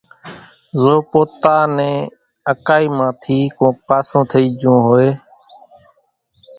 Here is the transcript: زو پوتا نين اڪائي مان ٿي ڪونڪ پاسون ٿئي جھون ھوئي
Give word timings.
زو 0.81 0.95
پوتا 1.09 1.55
نين 1.77 1.99
اڪائي 2.51 2.87
مان 2.97 3.11
ٿي 3.21 3.37
ڪونڪ 3.57 3.77
پاسون 3.87 4.21
ٿئي 4.31 4.45
جھون 4.59 4.79
ھوئي 4.87 5.09